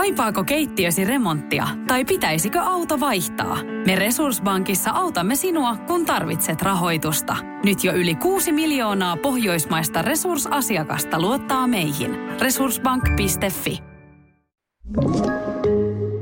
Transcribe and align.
Kaipaako 0.00 0.44
keittiösi 0.44 1.04
remonttia 1.04 1.68
tai 1.86 2.04
pitäisikö 2.04 2.60
auto 2.60 3.00
vaihtaa? 3.00 3.62
Me 3.86 3.96
Resurssbankissa 3.96 4.90
autamme 4.90 5.36
sinua, 5.36 5.76
kun 5.76 6.06
tarvitset 6.06 6.62
rahoitusta. 6.62 7.36
Nyt 7.64 7.84
jo 7.84 7.92
yli 7.92 8.14
6 8.14 8.52
miljoonaa 8.52 9.16
pohjoismaista 9.16 10.02
resursasiakasta 10.02 11.20
luottaa 11.20 11.66
meihin. 11.66 12.14
Resurssbank.fi 12.40 13.78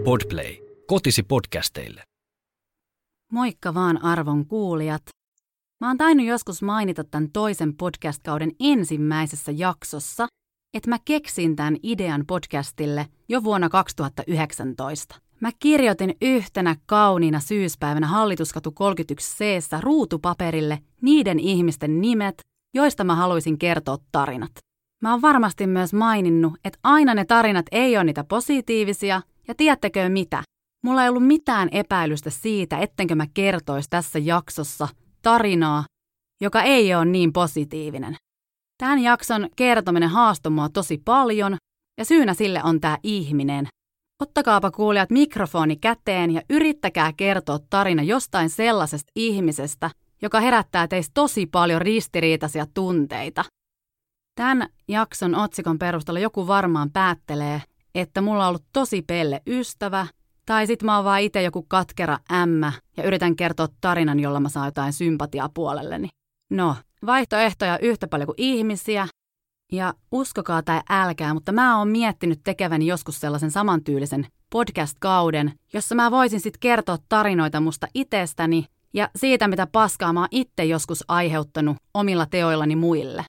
Podplay. 0.05 0.57
Kotisi 0.87 1.23
podcasteille. 1.23 2.03
Moikka 3.33 3.75
vaan 3.75 4.05
arvon 4.05 4.47
kuulijat. 4.47 5.03
Mä 5.81 5.89
oon 5.89 5.99
tainnut 5.99 6.27
joskus 6.27 6.63
mainita 6.63 7.05
tämän 7.05 7.31
toisen 7.33 7.77
podcast-kauden 7.77 8.51
ensimmäisessä 8.61 9.53
jaksossa, 9.53 10.27
että 10.75 10.91
mä 10.91 10.99
keksin 11.05 11.57
tämän 11.57 11.77
idean 11.83 12.25
podcastille 12.27 13.07
jo 13.29 13.45
vuonna 13.45 13.69
2019. 13.69 15.15
Mä 15.41 15.51
kirjoitin 15.59 16.15
yhtenä 16.23 16.77
kauniina 16.87 17.41
syyspäivänä 17.41 18.07
Hallituskatu 18.07 18.73
31 18.73 19.37
c 19.37 19.81
ruutupaperille 19.81 20.79
niiden 21.03 21.39
ihmisten 21.41 22.01
nimet, 22.01 22.43
joista 22.75 23.05
mä 23.05 23.15
haluaisin 23.15 23.59
kertoa 23.59 23.99
tarinat. 24.13 24.53
Mä 25.03 25.11
oon 25.11 25.23
varmasti 25.23 25.67
myös 25.67 25.93
maininnut, 25.93 26.53
että 26.65 26.79
aina 26.83 27.15
ne 27.15 27.25
tarinat 27.25 27.67
ei 27.73 27.97
ole 27.97 28.05
niitä 28.05 28.25
positiivisia, 28.25 29.23
ja 29.49 29.55
tiedättekö 29.55 30.09
mitä? 30.09 30.43
Mulla 30.85 31.03
ei 31.03 31.09
ollut 31.09 31.27
mitään 31.27 31.69
epäilystä 31.73 32.31
siitä, 32.31 32.79
ettenkö 32.79 33.15
mä 33.15 33.27
kertoisi 33.35 33.91
tässä 33.91 34.19
jaksossa 34.19 34.89
tarinaa, 35.23 35.85
joka 36.41 36.63
ei 36.63 36.95
ole 36.95 37.05
niin 37.05 37.33
positiivinen. 37.33 38.17
Tämän 38.79 38.99
jakson 38.99 39.49
kertominen 39.57 40.09
haastoi 40.09 40.53
mua 40.53 40.69
tosi 40.69 41.03
paljon, 41.05 41.57
ja 41.99 42.05
syynä 42.05 42.35
sille 42.35 42.61
on 42.65 42.81
tämä 42.81 42.99
ihminen. 43.03 43.69
Ottakaapa 44.23 44.71
kuulijat 44.71 45.11
mikrofoni 45.11 45.77
käteen 45.77 46.31
ja 46.31 46.43
yrittäkää 46.51 47.13
kertoa 47.17 47.59
tarina 47.71 48.03
jostain 48.03 48.51
sellaisesta 48.51 49.13
ihmisestä, 49.17 49.91
joka 50.23 50.41
herättää 50.41 50.89
teistä 50.89 51.11
tosi 51.15 51.47
paljon 51.47 51.83
ristiriitaisia 51.83 52.67
tunteita. 52.75 53.45
Tämän 54.35 54.69
jakson 54.89 55.35
otsikon 55.35 55.79
perusteella 55.79 56.21
joku 56.21 56.47
varmaan 56.47 56.91
päättelee, 56.91 57.63
että 57.95 58.21
mulla 58.21 58.45
on 58.45 58.49
ollut 58.49 58.67
tosi 58.73 59.03
pelle 59.03 59.43
ystävä, 59.47 60.07
tai 60.47 60.67
sit 60.67 60.83
mä 60.83 60.97
oon 60.97 61.05
vaan 61.05 61.21
itse 61.21 61.43
joku 61.43 61.63
katkera 61.63 62.19
ämmä 62.33 62.73
ja 62.97 63.05
yritän 63.05 63.37
kertoa 63.37 63.69
tarinan, 63.81 64.21
jolla 64.21 64.41
mä 64.41 64.49
saan 64.49 64.67
jotain 64.67 64.93
sympatiaa 64.93 65.49
puolelleni. 65.55 66.09
No, 66.51 66.77
vaihtoehtoja 67.07 67.79
yhtä 67.79 68.09
paljon 68.09 68.27
kuin 68.27 68.37
ihmisiä. 68.39 69.09
Ja 69.73 69.95
uskokaa 70.13 70.63
tai 70.63 70.81
älkää, 70.91 71.35
mutta 71.35 71.53
mä 71.53 71.79
oon 71.79 71.89
miettinyt 71.89 72.41
tekeväni 72.45 72.87
joskus 72.87 73.21
sellaisen 73.21 73.51
samantyylisen 73.51 74.27
podcast-kauden, 74.51 75.53
jossa 75.73 75.95
mä 75.95 76.11
voisin 76.11 76.41
sitten 76.41 76.61
kertoa 76.61 76.99
tarinoita 77.09 77.61
musta 77.61 77.87
itsestäni 77.95 78.65
ja 78.95 79.11
siitä, 79.17 79.49
mitä 79.49 79.67
paskaa 79.67 80.13
mä 80.13 80.21
oon 80.21 80.29
itse 80.31 80.65
joskus 80.65 81.05
aiheuttanut 81.09 81.77
omilla 81.95 82.27
teoillani 82.27 82.77
muille. 82.77 83.25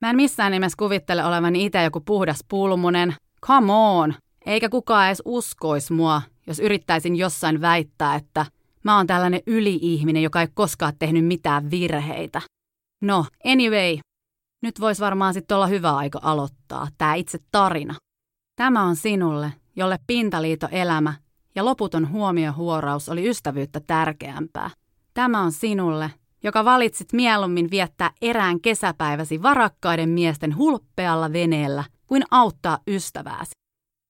Mä 0.00 0.10
en 0.10 0.16
missään 0.16 0.52
nimessä 0.52 0.76
kuvittele 0.78 1.24
olevani 1.24 1.64
itse 1.64 1.82
joku 1.82 2.00
puhdas 2.00 2.44
pulmunen. 2.48 3.14
Come 3.46 3.72
on! 3.72 4.14
Eikä 4.46 4.68
kukaan 4.68 5.06
edes 5.06 5.22
uskois 5.24 5.90
mua, 5.90 6.22
jos 6.46 6.58
yrittäisin 6.58 7.16
jossain 7.16 7.60
väittää, 7.60 8.14
että 8.14 8.46
mä 8.84 8.96
oon 8.96 9.06
tällainen 9.06 9.40
yli-ihminen, 9.46 10.22
joka 10.22 10.40
ei 10.40 10.48
koskaan 10.54 10.92
tehnyt 10.98 11.24
mitään 11.24 11.70
virheitä. 11.70 12.42
No, 13.00 13.26
anyway, 13.44 13.98
nyt 14.62 14.80
vois 14.80 15.00
varmaan 15.00 15.34
sitten 15.34 15.54
olla 15.54 15.66
hyvä 15.66 15.96
aika 15.96 16.18
aloittaa 16.22 16.88
tämä 16.98 17.14
itse 17.14 17.38
tarina. 17.52 17.94
Tämä 18.56 18.82
on 18.82 18.96
sinulle, 18.96 19.52
jolle 19.76 19.98
pintaliito 20.06 20.68
elämä 20.70 21.14
ja 21.54 21.64
loputon 21.64 22.10
huomiohuoraus 22.10 23.08
oli 23.08 23.28
ystävyyttä 23.28 23.80
tärkeämpää. 23.80 24.70
Tämä 25.14 25.40
on 25.40 25.52
sinulle, 25.52 26.10
joka 26.42 26.64
valitsit 26.64 27.12
mieluummin 27.12 27.70
viettää 27.70 28.10
erään 28.22 28.60
kesäpäiväsi 28.60 29.42
varakkaiden 29.42 30.08
miesten 30.08 30.56
hulppealla 30.56 31.32
veneellä 31.32 31.84
kuin 32.06 32.22
auttaa 32.30 32.78
ystävääsi. 32.86 33.50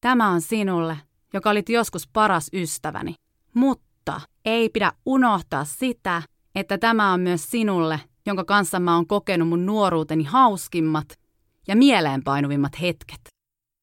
Tämä 0.00 0.28
on 0.30 0.40
sinulle, 0.40 0.98
joka 1.32 1.50
olit 1.50 1.68
joskus 1.68 2.08
paras 2.08 2.48
ystäväni. 2.52 3.14
Mutta 3.54 4.20
ei 4.44 4.68
pidä 4.68 4.92
unohtaa 5.06 5.64
sitä, 5.64 6.22
että 6.54 6.78
tämä 6.78 7.12
on 7.12 7.20
myös 7.20 7.50
sinulle, 7.50 8.00
jonka 8.30 8.44
kanssa 8.44 8.80
mä 8.80 8.94
oon 8.94 9.06
kokenut 9.06 9.48
mun 9.48 9.66
nuoruuteni 9.66 10.24
hauskimmat 10.24 11.18
ja 11.68 11.76
mieleenpainuvimmat 11.76 12.80
hetket. 12.80 13.20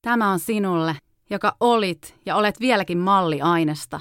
Tämä 0.02 0.32
on 0.32 0.40
sinulle, 0.40 0.96
joka 1.30 1.56
olit 1.60 2.16
ja 2.26 2.36
olet 2.36 2.60
vieläkin 2.60 2.98
malliainesta. 2.98 4.00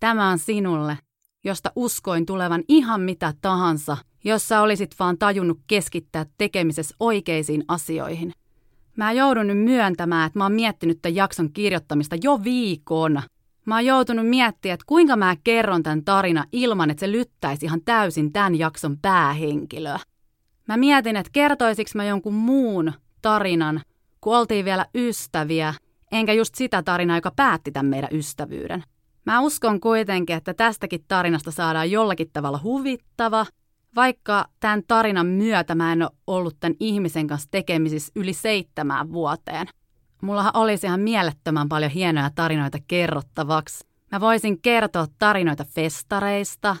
Tämä 0.00 0.28
on 0.28 0.38
sinulle, 0.38 0.98
josta 1.44 1.72
uskoin 1.76 2.26
tulevan 2.26 2.64
ihan 2.68 3.00
mitä 3.00 3.34
tahansa, 3.40 3.96
jossa 4.24 4.60
olisit 4.60 4.94
vaan 4.98 5.18
tajunnut 5.18 5.58
keskittää 5.66 6.26
tekemisessä 6.38 6.94
oikeisiin 7.00 7.64
asioihin. 7.68 8.32
Mä 8.96 9.12
joudun 9.12 9.46
nyt 9.46 9.64
myöntämään, 9.64 10.26
että 10.26 10.38
mä 10.38 10.44
oon 10.44 10.52
miettinyt 10.52 10.98
tämän 11.02 11.16
jakson 11.16 11.52
kirjoittamista 11.52 12.16
jo 12.22 12.44
viikon– 12.44 13.22
Mä 13.68 13.74
oon 13.74 13.86
joutunut 13.86 14.28
miettimään, 14.28 14.74
että 14.74 14.84
kuinka 14.86 15.16
mä 15.16 15.36
kerron 15.44 15.82
tämän 15.82 16.04
tarina 16.04 16.44
ilman, 16.52 16.90
että 16.90 17.00
se 17.00 17.12
lyttäisi 17.12 17.66
ihan 17.66 17.80
täysin 17.84 18.32
tämän 18.32 18.58
jakson 18.58 18.98
päähenkilöä. 18.98 19.98
Mä 20.68 20.76
mietin, 20.76 21.16
että 21.16 21.30
kertoisiks 21.32 21.94
mä 21.94 22.04
jonkun 22.04 22.34
muun 22.34 22.92
tarinan, 23.22 23.80
kun 24.20 24.36
oltiin 24.36 24.64
vielä 24.64 24.86
ystäviä, 24.94 25.74
enkä 26.12 26.32
just 26.32 26.54
sitä 26.54 26.82
tarinaa, 26.82 27.16
joka 27.16 27.32
päätti 27.36 27.72
tämän 27.72 27.86
meidän 27.86 28.10
ystävyyden. 28.12 28.84
Mä 29.26 29.40
uskon 29.40 29.80
kuitenkin, 29.80 30.36
että 30.36 30.54
tästäkin 30.54 31.04
tarinasta 31.08 31.50
saadaan 31.50 31.90
jollakin 31.90 32.30
tavalla 32.32 32.60
huvittava, 32.62 33.46
vaikka 33.96 34.46
tämän 34.60 34.82
tarinan 34.88 35.26
myötä 35.26 35.74
mä 35.74 35.92
en 35.92 36.02
ole 36.02 36.10
ollut 36.26 36.56
tämän 36.60 36.76
ihmisen 36.80 37.26
kanssa 37.26 37.48
tekemisissä 37.50 38.12
yli 38.16 38.32
seitsemään 38.32 39.12
vuoteen. 39.12 39.66
Mullahan 40.22 40.56
olisi 40.56 40.86
ihan 40.86 41.00
mielettömän 41.00 41.68
paljon 41.68 41.90
hienoja 41.90 42.30
tarinoita 42.34 42.78
kerrottavaksi. 42.88 43.86
Mä 44.12 44.20
voisin 44.20 44.62
kertoa 44.62 45.06
tarinoita 45.18 45.64
festareista. 45.64 46.76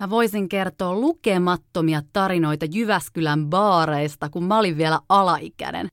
Mä 0.00 0.10
voisin 0.10 0.48
kertoa 0.48 0.94
lukemattomia 0.94 2.02
tarinoita 2.12 2.66
Jyväskylän 2.70 3.46
baareista, 3.46 4.28
kun 4.28 4.44
mä 4.44 4.58
olin 4.58 4.76
vielä 4.76 5.00
alaikäinen. 5.08 5.88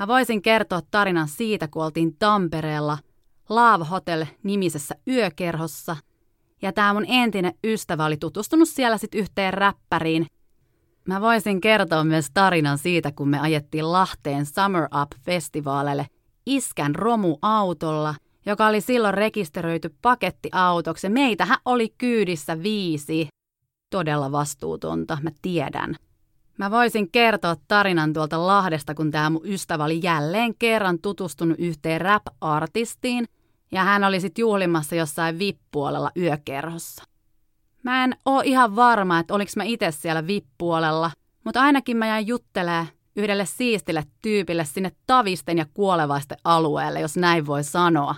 Mä 0.00 0.06
voisin 0.06 0.42
kertoa 0.42 0.80
tarinan 0.90 1.28
siitä, 1.28 1.68
kun 1.68 1.84
oltiin 1.84 2.16
Tampereella 2.18 2.98
Love 3.48 3.84
Hotel-nimisessä 3.84 4.94
yökerhossa. 5.08 5.96
Ja 6.62 6.72
tää 6.72 6.94
mun 6.94 7.04
entinen 7.08 7.54
ystävä 7.64 8.04
oli 8.04 8.16
tutustunut 8.16 8.68
siellä 8.68 8.98
sit 8.98 9.14
yhteen 9.14 9.54
räppäriin. 9.54 10.26
Mä 11.08 11.20
voisin 11.20 11.60
kertoa 11.60 12.04
myös 12.04 12.26
tarinan 12.34 12.78
siitä, 12.78 13.12
kun 13.12 13.28
me 13.28 13.40
ajettiin 13.40 13.92
Lahteen 13.92 14.46
Summer 14.46 14.84
Up-festivaaleille– 14.84 16.06
iskän 16.56 16.94
romuautolla, 16.94 18.14
joka 18.46 18.66
oli 18.66 18.80
silloin 18.80 19.14
rekisteröity 19.14 19.94
pakettiautoksi. 20.02 21.08
Meitähän 21.08 21.58
oli 21.64 21.94
kyydissä 21.98 22.62
viisi. 22.62 23.28
Todella 23.90 24.32
vastuutonta, 24.32 25.18
mä 25.22 25.30
tiedän. 25.42 25.96
Mä 26.58 26.70
voisin 26.70 27.10
kertoa 27.10 27.56
tarinan 27.68 28.12
tuolta 28.12 28.46
Lahdesta, 28.46 28.94
kun 28.94 29.10
tämä 29.10 29.30
mun 29.30 29.42
ystävä 29.44 29.84
oli 29.84 30.00
jälleen 30.02 30.54
kerran 30.58 30.98
tutustunut 31.02 31.58
yhteen 31.58 32.00
rap-artistiin, 32.00 33.28
ja 33.72 33.84
hän 33.84 34.04
oli 34.04 34.20
sitten 34.20 34.42
juhlimassa 34.42 34.94
jossain 34.94 35.38
vippuolella 35.38 36.10
yökerhossa. 36.16 37.04
Mä 37.82 38.04
en 38.04 38.16
oo 38.26 38.42
ihan 38.44 38.76
varma, 38.76 39.18
että 39.18 39.34
oliks 39.34 39.56
mä 39.56 39.64
itse 39.64 39.90
siellä 39.90 40.26
vippuolella, 40.26 41.10
mutta 41.44 41.60
ainakin 41.60 41.96
mä 41.96 42.06
jäin 42.06 42.26
juttelee 42.26 42.88
yhdelle 43.16 43.46
siistille 43.46 44.04
tyypille 44.22 44.64
sinne 44.64 44.92
tavisten 45.06 45.58
ja 45.58 45.66
kuolevaisten 45.74 46.38
alueelle, 46.44 47.00
jos 47.00 47.16
näin 47.16 47.46
voi 47.46 47.64
sanoa. 47.64 48.14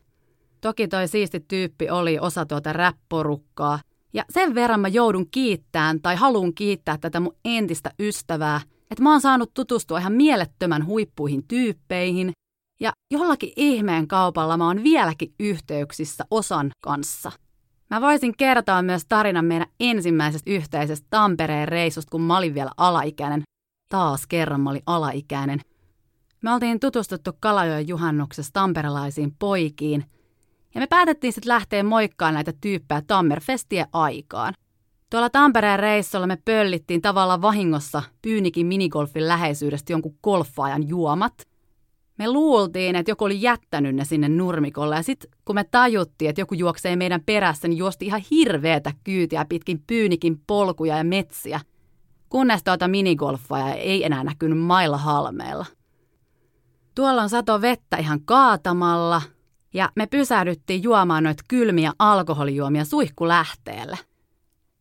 Toki 0.61 0.89
toi 0.89 1.09
siisti 1.09 1.41
tyyppi 1.41 1.91
oli 1.91 2.19
osa 2.19 2.47
tuota 2.47 2.73
räpporukkaa, 2.73 3.79
ja 4.13 4.25
sen 4.31 4.55
verran 4.55 4.81
mä 4.81 4.89
joudun 4.89 5.31
kiittämään 5.31 6.01
tai 6.01 6.17
haluan 6.17 6.55
kiittää 6.55 6.99
tätä 6.99 7.21
mun 7.21 7.37
entistä 7.45 7.91
ystävää, 7.99 8.61
että 8.91 9.03
mä 9.03 9.11
oon 9.11 9.21
saanut 9.21 9.55
tutustua 9.55 9.99
ihan 9.99 10.13
mielettömän 10.13 10.87
huippuihin 10.87 11.49
tyyppeihin, 11.49 12.33
ja 12.81 12.93
jollakin 13.11 13.53
ihmeen 13.57 14.09
kaupalla 14.09 14.57
mä 14.57 14.67
oon 14.67 14.83
vieläkin 14.85 15.35
yhteyksissä 15.41 16.25
osan 16.31 16.71
kanssa. 16.81 17.33
Mä 17.91 18.01
voisin 18.01 18.37
kertoa 18.37 18.83
myös 18.83 19.03
tarinan 19.09 19.45
meidän 19.45 19.67
ensimmäisestä 19.81 20.51
yhteisestä 20.51 21.07
Tampereen 21.11 21.69
reissusta, 21.69 22.11
kun 22.11 22.21
mä 22.21 22.39
olin 22.39 22.55
vielä 22.55 22.71
alaikäinen. 22.77 23.43
Taas 23.93 24.27
kerran 24.27 24.61
mä 24.61 24.71
olin 24.71 24.83
alaikäinen. 24.87 25.61
Me 26.43 26.53
oltiin 26.53 26.81
tutustuttu 26.81 27.31
Kalajoen 27.41 27.89
juhannuksessa 27.89 28.53
tamperelaisiin 28.53 29.35
poikiin, 29.39 30.05
ja 30.75 30.81
me 30.81 30.87
päätettiin 30.87 31.33
sitten 31.33 31.49
lähteä 31.49 31.83
moikkaan 31.83 32.35
näitä 32.35 32.53
tyyppejä 32.61 33.03
Tammerfestien 33.07 33.87
aikaan. 33.93 34.55
Tuolla 35.11 35.31
Tampereen 35.31 35.79
reissulla 35.79 36.27
me 36.27 36.39
pöllittiin 36.45 37.03
tavallaan 37.03 37.43
vahingossa 37.43 38.03
Pyynikin 38.23 38.67
minigolfin 38.67 39.29
läheisyydestä 39.29 39.93
jonkun 39.93 40.19
golfaajan 40.23 40.89
juomat. 40.89 41.49
Me 42.19 42.31
luultiin, 42.31 42.97
että 42.97 43.11
joku 43.11 43.25
oli 43.25 43.43
jättänyt 43.43 43.95
ne 43.95 44.05
sinne 44.05 44.29
nurmikolle 44.29 44.97
ja 44.97 45.03
sitten 45.03 45.31
kun 45.45 45.55
me 45.55 45.65
tajuttiin, 45.65 46.29
että 46.29 46.41
joku 46.41 46.55
juoksee 46.55 46.97
meidän 46.97 47.23
perässä, 47.27 47.69
niin 47.69 47.79
juosti 47.79 48.07
ihan 48.07 48.23
hirveätä 48.31 48.93
kyytiä 49.05 49.47
pitkin 49.49 49.83
pyynikin 49.87 50.41
polkuja 50.47 50.97
ja 50.97 51.05
metsiä. 51.05 51.61
Kunnes 52.33 52.65
tuota 52.65 52.89
minigolfaa 52.89 53.73
ei 53.73 54.05
enää 54.05 54.25
näkynyt 54.25 54.59
mailla 54.59 54.99
halmeella. 54.99 55.67
Tuolla 56.95 57.23
on 57.23 57.29
sato 57.29 57.61
vettä 57.61 57.97
ihan 57.97 58.21
kaatamalla 58.25 59.23
ja 59.75 59.89
me 59.97 60.07
pysähdyttiin 60.07 60.83
juomaan 60.83 61.25
noita 61.25 61.43
kylmiä 61.49 61.93
alkoholijuomia 61.99 62.85
suihkulähteelle. 62.85 63.99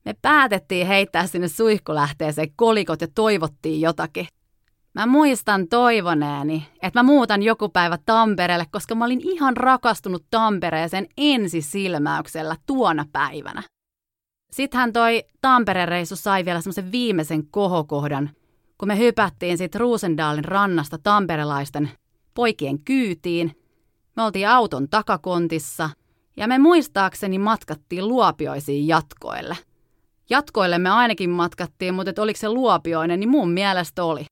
Me 0.06 0.16
päätettiin 0.22 0.88
heittää 0.88 1.28
sinne 1.28 1.48
suihkulähteeseen 1.48 2.54
kolikot 2.56 3.02
ja 3.02 3.08
toivottiin 3.16 3.82
jotakin– 3.82 4.28
Mä 4.94 5.06
muistan 5.06 5.68
toivoneeni, 5.68 6.68
että 6.82 7.00
mä 7.00 7.04
muutan 7.04 7.44
joku 7.44 7.70
päivä 7.70 7.98
Tampereelle, 8.06 8.66
koska 8.72 8.96
mä 8.96 9.06
olin 9.06 9.22
ihan 9.24 9.58
rakastunut 9.58 10.26
Tampereeseen 10.32 11.08
ensisilmäyksellä 11.18 12.56
tuona 12.66 13.06
päivänä. 13.12 13.64
Sittenhän 14.56 14.94
toi 14.94 15.24
Tampereen 15.42 15.88
reissu 15.88 16.16
sai 16.16 16.46
vielä 16.46 16.62
semmoisen 16.62 16.92
viimeisen 16.92 17.48
kohokohdan, 17.48 18.30
kun 18.78 18.88
me 18.88 18.98
hypättiin 18.98 19.58
sit 19.58 19.76
Ruusendaalin 19.76 20.46
rannasta 20.46 20.98
tamperelaisten 20.98 21.90
poikien 22.34 22.80
kyytiin. 22.80 23.58
Me 24.16 24.24
oltiin 24.24 24.50
auton 24.50 24.90
takakontissa 24.90 25.90
ja 26.38 26.48
me 26.48 26.58
muistaakseni 26.58 27.40
matkattiin 27.40 28.08
luopioisiin 28.08 28.88
jatkoille. 28.88 29.58
Jatkoille 30.30 30.78
me 30.78 30.90
ainakin 30.90 31.30
matkattiin, 31.30 31.94
mutta 31.94 32.22
oliko 32.22 32.40
se 32.40 32.50
luopioinen, 32.50 33.20
niin 33.20 33.30
mun 33.30 33.52
mielestä 33.52 34.04
oli. 34.04 34.26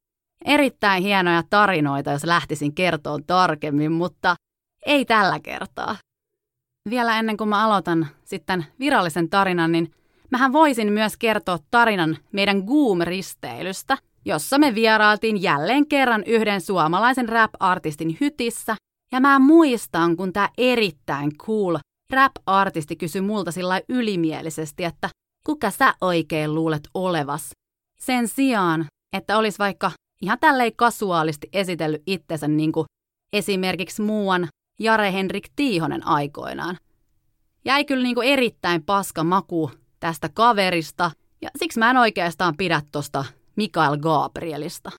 Erittäin 0.46 1.04
hienoja 1.04 1.44
tarinoita, 1.50 2.12
jos 2.12 2.24
lähtisin 2.24 2.76
kertoon 2.76 3.24
tarkemmin, 3.24 3.92
mutta 3.92 4.36
ei 4.86 5.06
tällä 5.06 5.40
kertaa. 5.40 5.96
Vielä 6.90 7.20
ennen 7.20 7.38
kuin 7.38 7.50
mä 7.50 7.66
aloitan 7.66 8.08
sitten 8.26 8.66
virallisen 8.80 9.30
tarinan, 9.30 9.72
niin 9.72 9.92
mähän 10.32 10.54
voisin 10.54 10.94
myös 10.94 11.18
kertoa 11.18 11.60
tarinan 11.72 12.18
meidän 12.32 12.58
Goom-risteilystä, 12.58 13.98
jossa 14.26 14.58
me 14.58 14.76
vierailtiin 14.76 15.42
jälleen 15.42 15.88
kerran 15.88 16.24
yhden 16.24 16.62
suomalaisen 16.62 17.30
rap-artistin 17.30 18.18
hytissä. 18.22 18.76
Ja 19.12 19.20
mä 19.20 19.40
muistan, 19.40 20.18
kun 20.18 20.34
tämä 20.34 20.50
erittäin 20.58 21.38
cool 21.38 21.78
rap-artisti 22.14 22.96
kysyi 22.96 23.22
multa 23.22 23.52
sillä 23.52 23.82
ylimielisesti, 23.90 24.84
että 24.84 25.10
kuka 25.46 25.72
sä 25.72 25.94
oikein 26.02 26.56
luulet 26.56 26.90
olevas? 26.94 27.50
Sen 28.00 28.28
sijaan, 28.28 28.86
että 29.18 29.38
olisi 29.38 29.60
vaikka 29.60 29.92
ihan 30.22 30.40
tälleen 30.40 30.76
kasuaalisti 30.76 31.50
esitellyt 31.54 32.02
itsensä 32.08 32.48
niin 32.48 32.72
kuin 32.72 32.86
esimerkiksi 33.34 34.02
muuan 34.02 34.48
Jare 34.80 35.14
Henrik 35.14 35.50
Tiihonen 35.56 36.08
aikoinaan. 36.08 36.78
Jäi 37.66 37.86
kyllä 37.86 38.04
niin 38.04 38.16
kuin 38.16 38.28
erittäin 38.28 38.84
paska 38.84 39.24
maku 39.24 39.72
tästä 40.00 40.30
kaverista, 40.30 41.12
ja 41.42 41.50
siksi 41.58 41.80
mä 41.80 41.90
en 41.90 41.98
oikeastaan 41.98 42.58
pidä 42.58 42.82
tosta 42.92 43.26
Mikael 43.56 43.98
Gabrielista. 43.98 44.92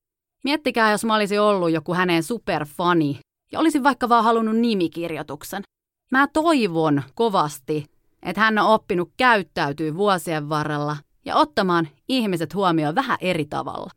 Miettikää, 0.44 0.90
jos 0.90 1.04
mä 1.04 1.14
olisin 1.14 1.40
ollut 1.40 1.70
joku 1.70 1.94
hänen 1.94 2.22
superfani, 2.22 3.20
ja 3.52 3.60
olisin 3.60 3.82
vaikka 3.82 4.08
vaan 4.08 4.24
halunnut 4.24 4.56
nimikirjoituksen. 4.56 5.62
Mä 6.10 6.26
toivon 6.32 7.02
kovasti, 7.14 7.86
että 8.22 8.40
hän 8.40 8.58
on 8.58 8.66
oppinut 8.66 9.10
käyttäytyy 9.16 9.96
vuosien 9.96 10.48
varrella 10.48 10.96
ja 11.24 11.36
ottamaan 11.36 11.88
ihmiset 12.08 12.54
huomioon 12.54 12.94
vähän 12.94 13.18
eri 13.20 13.44
tavalla. 13.44 13.90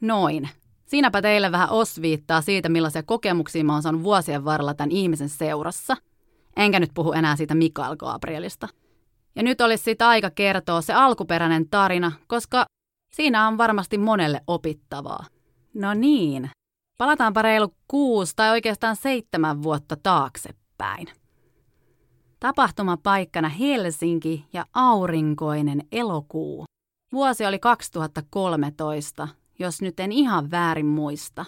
Noin. 0.00 0.48
Siinäpä 0.86 1.22
teille 1.22 1.52
vähän 1.52 1.70
osviittaa 1.70 2.40
siitä, 2.40 2.68
millaisia 2.68 3.02
kokemuksia 3.02 3.64
mä 3.64 3.72
oon 3.72 3.82
saanut 3.82 4.02
vuosien 4.02 4.44
varrella 4.44 4.74
tämän 4.74 4.90
ihmisen 4.90 5.28
seurassa. 5.28 5.96
Enkä 6.56 6.80
nyt 6.80 6.90
puhu 6.94 7.12
enää 7.12 7.36
siitä 7.36 7.54
Mikael 7.54 7.96
Gabrielista. 7.96 8.68
Ja 9.38 9.44
nyt 9.44 9.60
olisi 9.60 9.84
siitä 9.84 10.08
aika 10.08 10.30
kertoa 10.30 10.80
se 10.80 10.92
alkuperäinen 10.92 11.68
tarina, 11.68 12.12
koska 12.26 12.66
siinä 13.12 13.48
on 13.48 13.58
varmasti 13.58 13.98
monelle 13.98 14.40
opittavaa. 14.46 15.26
No 15.74 15.94
niin, 15.94 16.50
palataanpa 16.98 17.42
reilu 17.42 17.74
kuusi 17.88 18.32
tai 18.36 18.50
oikeastaan 18.50 18.96
seitsemän 18.96 19.62
vuotta 19.62 19.96
taaksepäin. 20.02 21.06
Tapahtumapaikkana 22.40 23.48
Helsinki 23.48 24.44
ja 24.52 24.64
aurinkoinen 24.74 25.82
elokuu. 25.92 26.64
Vuosi 27.12 27.46
oli 27.46 27.58
2013 27.58 29.28
jos 29.58 29.82
nyt 29.82 30.00
en 30.00 30.12
ihan 30.12 30.50
väärin 30.50 30.86
muista. 30.86 31.44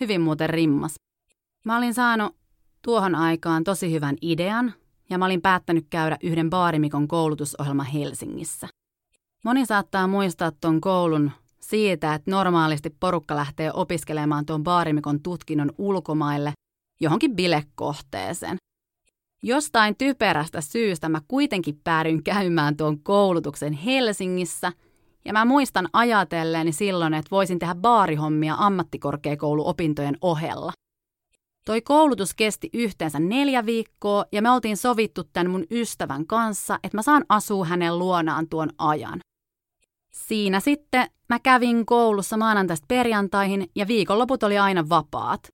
Hyvin 0.00 0.20
muuten 0.20 0.50
rimmas. 0.50 0.94
Mä 1.64 1.76
olin 1.76 1.94
saanut 1.94 2.36
tuohon 2.84 3.14
aikaan 3.14 3.64
tosi 3.64 3.92
hyvän 3.92 4.16
idean, 4.22 4.74
ja 5.10 5.18
mä 5.18 5.24
olin 5.24 5.42
päättänyt 5.42 5.86
käydä 5.90 6.16
yhden 6.22 6.50
baarimikon 6.50 7.08
koulutusohjelma 7.08 7.82
Helsingissä. 7.82 8.68
Moni 9.44 9.66
saattaa 9.66 10.06
muistaa 10.06 10.52
tuon 10.60 10.80
koulun 10.80 11.30
siitä, 11.60 12.14
että 12.14 12.30
normaalisti 12.30 12.96
porukka 13.00 13.36
lähtee 13.36 13.72
opiskelemaan 13.72 14.46
tuon 14.46 14.62
baarimikon 14.62 15.22
tutkinnon 15.22 15.72
ulkomaille 15.78 16.52
johonkin 17.00 17.36
bilekohteeseen. 17.36 18.56
Jostain 19.42 19.96
typerästä 19.96 20.60
syystä 20.60 21.08
mä 21.08 21.20
kuitenkin 21.28 21.80
päädyin 21.84 22.22
käymään 22.22 22.76
tuon 22.76 23.02
koulutuksen 23.02 23.72
Helsingissä– 23.72 24.72
ja 25.24 25.32
mä 25.32 25.44
muistan 25.44 25.88
ajatelleeni 25.92 26.72
silloin, 26.72 27.14
että 27.14 27.30
voisin 27.30 27.58
tehdä 27.58 27.74
baarihommia 27.74 28.54
ammattikorkeakouluopintojen 28.58 30.16
ohella. 30.20 30.72
Toi 31.64 31.82
koulutus 31.82 32.34
kesti 32.34 32.70
yhteensä 32.72 33.18
neljä 33.18 33.66
viikkoa 33.66 34.24
ja 34.32 34.42
me 34.42 34.50
oltiin 34.50 34.76
sovittu 34.76 35.24
tämän 35.24 35.50
mun 35.50 35.64
ystävän 35.70 36.26
kanssa, 36.26 36.78
että 36.82 36.98
mä 36.98 37.02
saan 37.02 37.24
asua 37.28 37.64
hänen 37.64 37.98
luonaan 37.98 38.48
tuon 38.48 38.70
ajan. 38.78 39.20
Siinä 40.14 40.60
sitten 40.60 41.06
mä 41.28 41.38
kävin 41.38 41.86
koulussa 41.86 42.36
maanantaista 42.36 42.84
perjantaihin 42.88 43.70
ja 43.74 43.88
viikonloput 43.88 44.42
oli 44.42 44.58
aina 44.58 44.88
vapaat. 44.88 45.48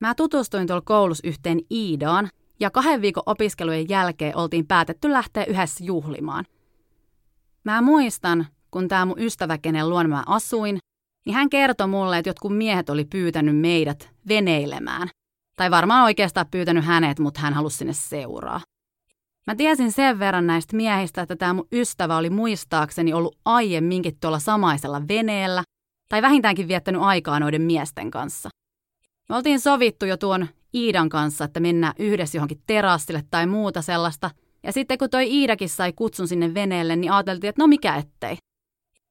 Mä 0.00 0.14
tutustuin 0.14 0.66
tuolla 0.66 0.82
koulussa 0.84 1.28
yhteen 1.28 1.60
Iidaan 1.70 2.28
ja 2.60 2.70
kahden 2.70 3.02
viikon 3.02 3.22
opiskelujen 3.26 3.88
jälkeen 3.88 4.36
oltiin 4.36 4.66
päätetty 4.66 5.12
lähteä 5.12 5.44
yhdessä 5.44 5.84
juhlimaan. 5.84 6.44
Mä 7.64 7.82
muistan, 7.82 8.46
kun 8.70 8.88
tämä 8.88 9.06
mun 9.06 9.18
ystävä, 9.18 9.58
kenen 9.58 9.90
luon 9.90 10.08
mä 10.08 10.22
asuin, 10.26 10.78
niin 11.28 11.34
hän 11.34 11.50
kertoi 11.50 11.86
mulle, 11.86 12.18
että 12.18 12.28
jotkut 12.28 12.56
miehet 12.56 12.90
oli 12.90 13.04
pyytänyt 13.04 13.56
meidät 13.56 14.10
veneilemään. 14.28 15.08
Tai 15.56 15.70
varmaan 15.70 16.04
oikeastaan 16.04 16.46
pyytänyt 16.50 16.84
hänet, 16.84 17.18
mutta 17.18 17.40
hän 17.40 17.54
halusi 17.54 17.76
sinne 17.76 17.92
seuraa. 17.92 18.60
Mä 19.46 19.54
tiesin 19.54 19.92
sen 19.92 20.18
verran 20.18 20.46
näistä 20.46 20.76
miehistä, 20.76 21.22
että 21.22 21.36
tämä 21.36 21.52
mun 21.52 21.68
ystävä 21.72 22.16
oli 22.16 22.30
muistaakseni 22.30 23.12
ollut 23.12 23.36
aiemminkin 23.44 24.16
tuolla 24.20 24.38
samaisella 24.38 25.02
veneellä, 25.08 25.62
tai 26.08 26.22
vähintäänkin 26.22 26.68
viettänyt 26.68 27.02
aikaa 27.02 27.40
noiden 27.40 27.62
miesten 27.62 28.10
kanssa. 28.10 28.48
Me 29.28 29.36
oltiin 29.36 29.60
sovittu 29.60 30.06
jo 30.06 30.16
tuon 30.16 30.46
Iidan 30.74 31.08
kanssa, 31.08 31.44
että 31.44 31.60
mennään 31.60 31.94
yhdessä 31.98 32.38
johonkin 32.38 32.62
terassille 32.66 33.24
tai 33.30 33.46
muuta 33.46 33.82
sellaista, 33.82 34.30
ja 34.62 34.72
sitten 34.72 34.98
kun 34.98 35.10
toi 35.10 35.30
Iidakin 35.30 35.68
sai 35.68 35.92
kutsun 35.92 36.28
sinne 36.28 36.54
veneelle, 36.54 36.96
niin 36.96 37.12
ajateltiin, 37.12 37.48
että 37.48 37.62
no 37.62 37.66
mikä 37.66 37.96
ettei. 37.96 38.36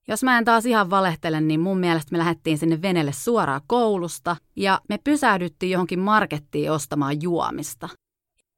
Jos 0.08 0.24
mä 0.24 0.38
en 0.38 0.46
taas 0.46 0.66
ihan 0.66 0.90
valehtele, 0.90 1.42
niin 1.42 1.60
mun 1.60 1.80
mielestä 1.80 2.12
me 2.12 2.18
lähdettiin 2.18 2.58
sinne 2.58 2.82
venelle 2.82 3.12
suoraan 3.12 3.62
koulusta 3.68 4.36
ja 4.56 4.82
me 4.90 4.98
pysähdyttiin 5.04 5.72
johonkin 5.72 6.00
markettiin 6.00 6.72
ostamaan 6.72 7.22
juomista. 7.22 7.90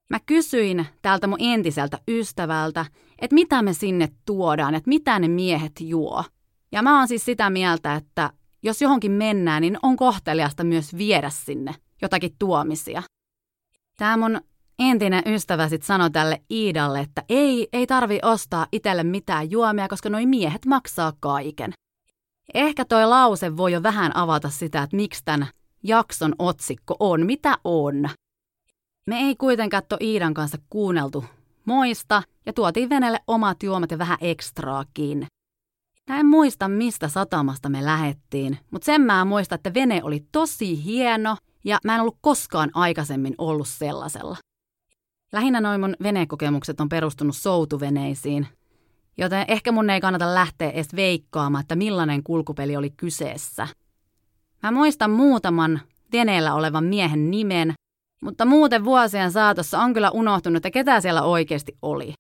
Mä 0.10 0.20
kysyin 0.26 0.86
täältä 1.02 1.28
mun 1.28 1.38
entiseltä 1.42 2.00
ystävältä, 2.08 2.86
että 3.20 3.34
mitä 3.34 3.62
me 3.62 3.74
sinne 3.74 4.10
tuodaan, 4.26 4.76
että 4.76 4.90
mitä 4.90 5.20
ne 5.20 5.28
miehet 5.28 5.72
juo. 5.80 6.24
Ja 6.72 6.82
mä 6.82 6.98
oon 6.98 7.08
siis 7.08 7.26
sitä 7.26 7.50
mieltä, 7.50 7.96
että 7.96 8.30
jos 8.64 8.82
johonkin 8.82 9.12
mennään, 9.12 9.62
niin 9.62 9.78
on 9.84 9.96
kohteliasta 9.96 10.64
myös 10.64 10.98
viedä 10.98 11.30
sinne 11.30 11.76
jotakin 12.02 12.36
tuomisia. 12.40 13.04
Tämä 13.98 14.18
mun 14.18 14.42
entinen 14.80 15.24
ystävä 15.26 15.70
sitten 15.70 15.88
sanoi 15.88 16.12
tälle 16.12 16.42
Iidalle, 16.52 17.00
että 17.00 17.24
ei, 17.30 17.68
ei 17.74 17.88
tarvi 17.88 18.20
ostaa 18.24 18.68
itselle 18.72 19.04
mitään 19.04 19.52
juomia, 19.52 19.88
koska 19.88 20.10
noi 20.10 20.26
miehet 20.26 20.66
maksaa 20.66 21.14
kaiken. 21.20 21.74
Ehkä 22.54 22.86
toi 22.86 23.06
lause 23.06 23.58
voi 23.58 23.72
jo 23.72 23.84
vähän 23.84 24.18
avata 24.18 24.50
sitä, 24.50 24.84
että 24.84 24.96
miksi 24.96 25.26
tämän 25.26 25.48
jakson 25.84 26.36
otsikko 26.40 26.96
on, 27.00 27.26
mitä 27.26 27.58
on. 27.64 28.10
Me 29.08 29.18
ei 29.20 29.36
kuitenkaan 29.36 29.84
to 29.90 29.98
Iidan 30.02 30.34
kanssa 30.34 30.58
kuunneltu 30.70 31.26
moista 31.66 32.24
ja 32.46 32.54
tuotiin 32.54 32.90
venelle 32.90 33.20
omat 33.28 33.64
juomat 33.64 33.92
ja 33.92 33.98
vähän 33.98 34.18
ekstraakin. 34.22 35.28
Mä 36.10 36.20
en 36.20 36.26
muista, 36.26 36.68
mistä 36.68 37.08
satamasta 37.08 37.70
me 37.70 37.86
lähettiin, 37.86 38.58
mutta 38.72 38.86
sen 38.86 39.02
mä 39.02 39.26
muistan, 39.26 39.56
että 39.56 39.74
vene 39.74 40.04
oli 40.04 40.26
tosi 40.32 40.84
hieno 40.84 41.38
ja 41.66 41.80
mä 41.84 41.96
en 41.96 42.02
ollut 42.02 42.18
koskaan 42.22 42.72
aikaisemmin 42.74 43.36
ollut 43.38 43.68
sellaisella. 43.68 44.38
Lähinnä 45.32 45.62
noin 45.62 45.82
mun 45.82 45.96
venekokemukset 46.04 46.82
on 46.82 46.90
perustunut 46.90 47.36
soutuveneisiin, 47.36 48.48
joten 49.18 49.46
ehkä 49.48 49.72
mun 49.72 49.90
ei 49.90 50.02
kannata 50.02 50.36
lähteä 50.36 50.70
edes 50.70 50.96
veikkaamaan, 50.96 51.62
että 51.62 51.76
millainen 51.76 52.24
kulkupeli 52.24 52.76
oli 52.76 52.90
kyseessä. 52.90 53.68
Mä 54.64 54.72
muistan 54.72 55.12
muutaman 55.12 55.82
veneellä 56.12 56.54
olevan 56.54 56.84
miehen 56.84 57.32
nimen, 57.32 57.74
mutta 58.24 58.46
muuten 58.46 58.86
vuosien 58.86 59.32
saatossa 59.32 59.80
on 59.80 59.94
kyllä 59.94 60.12
unohtunut, 60.12 60.58
että 60.58 60.72
ketä 60.72 61.02
siellä 61.02 61.22
oikeasti 61.22 61.78
oli. 61.82 62.14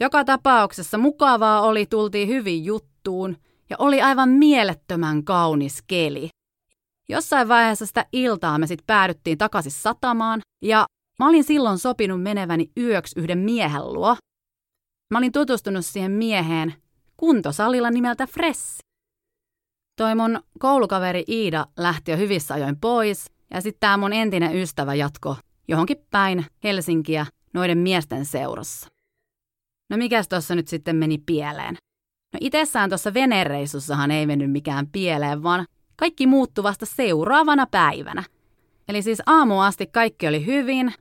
Joka 0.00 0.24
tapauksessa 0.24 0.98
mukavaa 0.98 1.60
oli, 1.60 1.86
tultiin 1.86 2.28
hyvin 2.28 2.64
juttuun 2.64 3.36
ja 3.70 3.76
oli 3.78 4.02
aivan 4.02 4.28
mielettömän 4.28 5.24
kaunis 5.24 5.82
keli. 5.86 6.28
Jossain 7.08 7.48
vaiheessa 7.48 7.86
sitä 7.86 8.06
iltaa 8.12 8.58
me 8.58 8.66
sitten 8.66 8.86
päädyttiin 8.86 9.38
takaisin 9.38 9.72
satamaan 9.72 10.40
ja 10.62 10.86
mä 11.18 11.28
olin 11.28 11.44
silloin 11.44 11.78
sopinut 11.78 12.22
meneväni 12.22 12.70
yöksi 12.76 13.20
yhden 13.20 13.38
miehen 13.38 13.92
luo. 13.92 14.16
Mä 15.10 15.18
olin 15.18 15.32
tutustunut 15.32 15.86
siihen 15.86 16.12
mieheen 16.12 16.74
kuntosalilla 17.16 17.90
nimeltä 17.90 18.26
Fressi. 18.26 18.78
Toi 19.96 20.14
mun 20.14 20.40
koulukaveri 20.58 21.24
Iida 21.28 21.66
lähti 21.76 22.10
jo 22.10 22.16
hyvissä 22.16 22.54
ajoin 22.54 22.80
pois 22.80 23.26
ja 23.50 23.60
sitten 23.60 23.80
tämä 23.80 23.96
mun 23.96 24.12
entinen 24.12 24.56
ystävä 24.56 24.94
jatko 24.94 25.36
johonkin 25.68 25.96
päin 26.10 26.46
Helsinkiä 26.64 27.26
noiden 27.54 27.78
miesten 27.78 28.24
seurassa. 28.24 28.88
No 29.90 29.96
mikäs 29.96 30.28
tuossa 30.28 30.54
nyt 30.54 30.68
sitten 30.68 30.96
meni 30.96 31.18
pieleen? 31.18 31.76
No 32.32 32.38
itsessään 32.40 32.90
tuossa 32.90 33.14
venereissussahan 33.14 34.10
ei 34.10 34.26
mennyt 34.26 34.50
mikään 34.50 34.86
pieleen, 34.86 35.42
vaan 35.42 35.66
kaikki 35.96 36.26
muuttui 36.26 36.64
vasta 36.64 36.86
seuraavana 36.86 37.66
päivänä. 37.66 38.24
Eli 38.92 39.02
siis 39.02 39.22
aamu 39.26 39.60
asti 39.60 39.86
kaikki 39.86 40.28
oli 40.28 40.46
hyvin. 40.46 40.94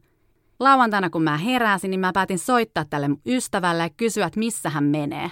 Lauantaina 0.60 1.10
kun 1.10 1.24
mä 1.24 1.38
heräsin, 1.38 1.92
niin 1.92 2.00
mä 2.00 2.12
päätin 2.14 2.40
soittaa 2.40 2.86
tälle 2.86 3.10
ystävälle 3.26 3.84
ja 3.84 3.90
kysyä, 3.90 4.26
että 4.26 4.40
missä 4.40 4.70
hän 4.70 4.84
menee. 4.84 5.32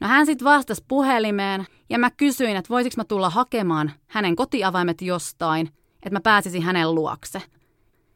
No 0.00 0.08
hän 0.08 0.26
sitten 0.26 0.44
vastasi 0.44 0.84
puhelimeen 0.88 1.66
ja 1.90 1.98
mä 1.98 2.10
kysyin, 2.10 2.56
että 2.56 2.68
voisiko 2.68 2.94
mä 2.96 3.04
tulla 3.04 3.30
hakemaan 3.30 3.92
hänen 4.06 4.36
kotiavaimet 4.36 5.02
jostain, 5.02 5.66
että 5.94 6.10
mä 6.10 6.20
pääsisin 6.20 6.62
hänen 6.62 6.94
luokse. 6.94 7.42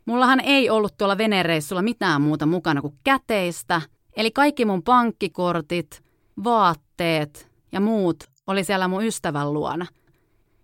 Mullahan 0.07 0.41
ei 0.41 0.71
ollut 0.71 0.97
tuolla 0.99 1.19
venereissulla 1.19 1.83
mitään 1.83 2.23
muuta 2.23 2.47
mukana 2.47 2.81
kuin 2.81 2.95
käteistä, 3.05 3.83
eli 4.17 4.31
kaikki 4.31 4.65
mun 4.65 4.83
pankkikortit, 4.83 6.03
vaatteet 6.45 7.51
ja 7.73 7.81
muut 7.81 8.25
oli 8.47 8.65
siellä 8.65 8.89
mun 8.89 9.05
ystävän 9.05 9.53
luona. 9.53 9.87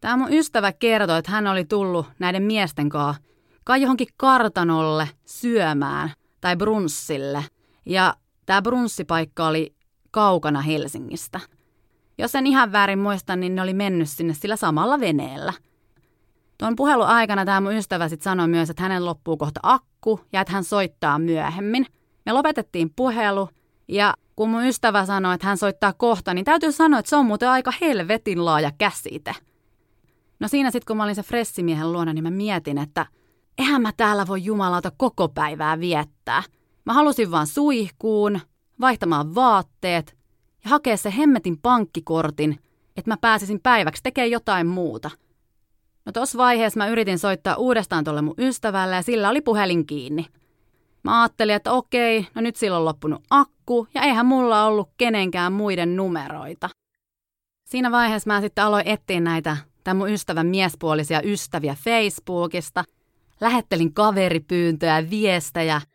Tämä 0.00 0.16
mun 0.16 0.32
ystävä 0.32 0.72
kertoi, 0.72 1.18
että 1.18 1.30
hän 1.30 1.46
oli 1.46 1.64
tullut 1.64 2.06
näiden 2.18 2.42
miesten 2.42 2.88
kanssa 2.88 3.22
kai 3.64 3.82
johonkin 3.82 4.08
kartanolle 4.16 5.08
syömään 5.24 6.10
tai 6.40 6.56
brunssille. 6.56 7.44
Ja 7.86 8.14
tämä 8.46 8.62
brunssipaikka 8.62 9.46
oli 9.46 9.74
kaukana 10.10 10.60
Helsingistä. 10.60 11.40
Jos 12.18 12.34
en 12.34 12.46
ihan 12.46 12.72
väärin 12.72 12.98
muista, 12.98 13.36
niin 13.36 13.54
ne 13.54 13.62
oli 13.62 13.74
mennyt 13.74 14.08
sinne 14.08 14.34
sillä 14.34 14.56
samalla 14.56 15.00
veneellä. 15.00 15.52
Tuon 16.58 16.76
puhelun 16.76 17.06
aikana 17.06 17.44
tämä 17.44 17.60
mun 17.60 17.76
ystävä 17.76 18.08
sitten 18.08 18.24
sanoi 18.24 18.48
myös, 18.48 18.70
että 18.70 18.82
hänen 18.82 19.04
loppuu 19.04 19.36
kohta 19.36 19.60
akku 19.62 20.20
ja 20.32 20.40
että 20.40 20.52
hän 20.52 20.64
soittaa 20.64 21.18
myöhemmin. 21.18 21.86
Me 22.26 22.32
lopetettiin 22.32 22.92
puhelu 22.96 23.48
ja 23.88 24.14
kun 24.36 24.50
mun 24.50 24.64
ystävä 24.64 25.06
sanoi, 25.06 25.34
että 25.34 25.46
hän 25.46 25.56
soittaa 25.56 25.92
kohta, 25.92 26.34
niin 26.34 26.44
täytyy 26.44 26.72
sanoa, 26.72 27.00
että 27.00 27.10
se 27.10 27.16
on 27.16 27.26
muuten 27.26 27.48
aika 27.48 27.72
helvetin 27.80 28.44
laaja 28.44 28.70
käsite. 28.78 29.34
No 30.40 30.49
siinä 30.49 30.71
sitten, 30.71 30.87
kun 30.87 30.97
mä 30.97 31.05
olin 31.05 31.14
se 31.14 31.23
fressimiehen 31.23 31.93
luona, 31.93 32.12
niin 32.12 32.25
mä 32.25 32.31
mietin, 32.31 32.78
että 32.78 33.07
eihän 33.59 33.83
mä 33.83 33.93
täällä 33.97 34.26
voi 34.26 34.45
jumalauta 34.45 34.93
koko 34.97 35.28
päivää 35.28 35.81
viettää. 35.81 36.43
Mä 36.85 36.93
halusin 36.93 37.31
vaan 37.31 37.47
suihkuun, 37.47 38.40
vaihtamaan 38.81 39.35
vaatteet 39.35 40.16
ja 40.64 40.71
hakea 40.71 40.97
se 40.97 41.14
hemmetin 41.16 41.59
pankkikortin, 41.59 42.59
että 42.97 43.11
mä 43.11 43.16
pääsisin 43.16 43.61
päiväksi 43.62 44.02
tekemään 44.02 44.31
jotain 44.31 44.66
muuta. 44.66 45.11
No 46.05 46.12
tossa 46.12 46.38
vaiheessa 46.38 46.78
mä 46.78 46.88
yritin 46.88 47.19
soittaa 47.19 47.57
uudestaan 47.57 48.05
tuolle 48.05 48.23
mun 48.23 48.35
ystävälle 48.38 48.97
ja 48.97 49.02
sillä 49.02 49.28
oli 49.28 49.40
puhelin 49.40 49.87
kiinni. 49.87 50.26
Mä 51.02 51.23
ajattelin, 51.23 51.55
että 51.55 51.73
okei, 51.73 52.26
no 52.35 52.43
nyt 52.43 52.57
sillä 52.57 52.76
on 52.76 52.85
loppunut 52.85 53.23
akku 53.31 53.88
ja 53.95 54.02
eihän 54.02 54.26
mulla 54.26 54.64
ollut 54.64 54.90
kenenkään 54.99 55.52
muiden 55.52 55.97
numeroita. 55.97 56.69
Siinä 57.64 57.90
vaiheessa 57.90 58.31
mä 58.31 58.40
sitten 58.40 58.64
aloin 58.64 58.87
etsiä 58.87 59.21
näitä 59.21 59.57
tämän 59.87 59.97
mun 59.97 60.11
ystävän 60.11 60.47
miespuolisia 60.47 61.21
ystäviä 61.25 61.76
Facebookista. 61.85 62.85
Lähettelin 63.40 63.95
kaveripyyntöjä 63.95 65.00
ja 65.00 65.11
viestejä– 65.11 65.81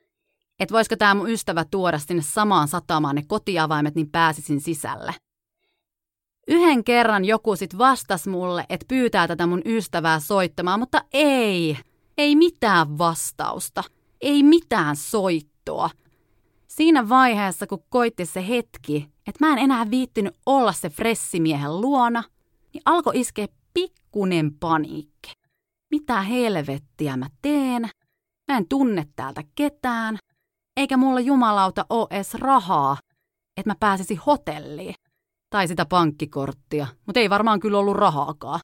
että 0.61 0.73
voisiko 0.73 0.95
tämä 0.95 1.15
mun 1.15 1.29
ystävä 1.29 1.65
tuoda 1.71 1.99
sinne 1.99 2.23
samaan 2.23 2.67
satamaan 2.67 3.15
ne 3.15 3.23
kotiavaimet, 3.27 3.95
niin 3.95 4.09
pääsisin 4.09 4.61
sisälle. 4.61 5.13
Yhden 6.47 6.83
kerran 6.83 7.25
joku 7.25 7.55
sitten 7.55 7.77
vastasi 7.77 8.29
mulle, 8.29 8.65
että 8.69 8.85
pyytää 8.87 9.27
tätä 9.27 9.47
mun 9.47 9.61
ystävää 9.65 10.19
soittamaan, 10.19 10.79
mutta 10.79 11.03
ei, 11.13 11.77
ei 12.17 12.35
mitään 12.35 12.97
vastausta, 12.97 13.83
ei 14.21 14.43
mitään 14.43 14.95
soittoa. 14.95 15.89
Siinä 16.67 17.09
vaiheessa, 17.09 17.67
kun 17.67 17.83
koitti 17.89 18.25
se 18.25 18.47
hetki, 18.47 19.09
että 19.27 19.45
mä 19.45 19.53
en 19.53 19.59
enää 19.59 19.91
viittinyt 19.91 20.35
olla 20.45 20.73
se 20.73 20.89
fressimiehen 20.89 21.81
luona, 21.81 22.23
niin 22.73 22.81
alkoi 22.85 23.19
iskeä 23.19 23.47
pikkunen 24.11 24.51
paniikki. 24.59 25.33
Mitä 25.91 26.21
helvettiä 26.21 27.17
mä 27.17 27.27
teen? 27.41 27.89
Mä 28.51 28.57
en 28.57 28.67
tunne 28.69 29.07
täältä 29.15 29.43
ketään 29.55 30.17
eikä 30.77 30.97
mulla 30.97 31.19
jumalauta 31.19 31.85
ole 31.89 32.07
edes 32.11 32.33
rahaa, 32.33 32.97
että 33.57 33.69
mä 33.69 33.75
pääsisin 33.79 34.17
hotelliin. 34.17 34.95
Tai 35.49 35.67
sitä 35.67 35.85
pankkikorttia, 35.85 36.87
mutta 37.05 37.19
ei 37.19 37.29
varmaan 37.29 37.59
kyllä 37.59 37.77
ollut 37.77 37.95
rahaakaan. 37.95 38.59